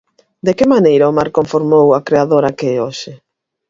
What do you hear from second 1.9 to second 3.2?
a creadora que é hoxe?